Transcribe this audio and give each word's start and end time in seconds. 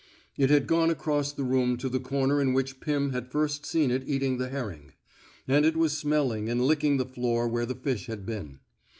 It 0.35 0.49
had 0.49 0.65
gone 0.65 0.89
across 0.89 1.31
the 1.31 1.43
room 1.43 1.77
to 1.77 1.87
the 1.87 1.99
comer 1.99 2.41
in 2.41 2.53
which 2.53 2.79
Pim 2.79 3.11
had 3.11 3.31
first 3.31 3.67
seen 3.67 3.91
it 3.91 4.01
eating 4.07 4.39
the 4.39 4.49
herring, 4.49 4.93
and 5.47 5.63
it 5.63 5.77
was 5.77 5.95
smelling 5.95 6.49
and 6.49 6.65
licking 6.65 6.97
the 6.97 7.05
floor 7.05 7.47
where 7.47 7.67
the 7.67 7.75
fish 7.75 8.07
had 8.07 8.25
been. 8.25 8.61